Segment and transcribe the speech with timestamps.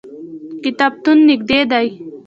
[0.63, 1.87] کتابتون نږدې دی